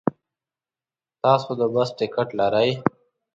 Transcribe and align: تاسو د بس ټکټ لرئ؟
تاسو 1.23 1.51
د 1.59 1.61
بس 1.73 1.89
ټکټ 1.97 2.27
لرئ؟ 2.39 2.69